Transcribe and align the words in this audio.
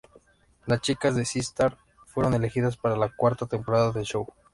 Las 0.65 0.81
chicas 0.81 1.15
de 1.15 1.25
Sistar 1.25 1.77
fueron 2.07 2.33
elegidas 2.33 2.75
para 2.75 2.95
la 2.97 3.15
cuarta 3.15 3.45
temporada 3.45 3.91
del 3.91 4.03
show. 4.03 4.27